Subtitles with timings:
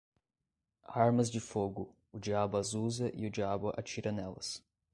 [0.95, 4.59] Armas de fogo, o diabo as usa e o diabo atira nelas.